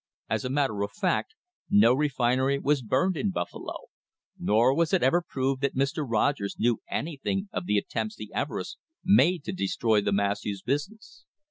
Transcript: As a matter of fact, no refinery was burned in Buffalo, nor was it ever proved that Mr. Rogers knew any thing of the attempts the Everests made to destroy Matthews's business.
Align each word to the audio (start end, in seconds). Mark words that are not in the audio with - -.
As 0.31 0.43
a 0.43 0.49
matter 0.49 0.81
of 0.81 0.91
fact, 0.93 1.35
no 1.69 1.93
refinery 1.93 2.57
was 2.57 2.81
burned 2.81 3.15
in 3.15 3.29
Buffalo, 3.29 3.75
nor 4.39 4.75
was 4.75 4.93
it 4.93 5.03
ever 5.03 5.21
proved 5.21 5.61
that 5.61 5.75
Mr. 5.75 6.03
Rogers 6.09 6.55
knew 6.57 6.81
any 6.89 7.17
thing 7.17 7.49
of 7.53 7.67
the 7.67 7.77
attempts 7.77 8.15
the 8.15 8.31
Everests 8.33 8.77
made 9.03 9.43
to 9.43 9.51
destroy 9.51 10.01
Matthews's 10.01 10.63
business. 10.63 11.23